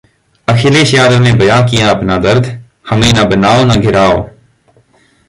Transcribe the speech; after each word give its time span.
अखिलेश 0.47 0.93
यादव 0.93 1.19
ने 1.19 1.33
बयां 1.33 1.61
किया 1.67 1.89
अपना 1.89 2.17
दर्द 2.17 2.45
कहा, 2.45 2.57
'हमें 2.85 3.13
न 3.13 3.29
बनाओ 3.29 3.63
न 3.65 3.79
गिराओ' 3.81 4.19